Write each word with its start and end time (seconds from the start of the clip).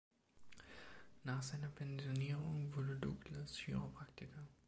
Nach 1.23 1.43
seiner 1.43 1.67
Pensionierung 1.67 2.75
wurde 2.75 2.95
Douglas 2.95 3.55
Chiropraktiker. 3.55 4.47